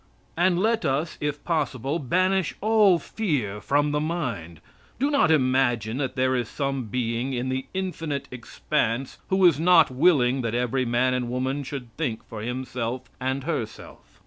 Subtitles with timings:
[0.35, 4.59] And let us if possible banish all fear from the mind.
[4.97, 9.91] Do not imagine that there is some being in the infinite expanse who is not
[9.91, 14.19] willing that every man and woman should think for himself and herself.